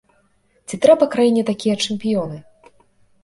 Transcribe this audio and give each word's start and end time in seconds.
Ці 0.71 0.77
трэба 0.85 1.07
краіне 1.15 1.43
такія 1.51 1.75
чэмпіёны? 1.87 2.37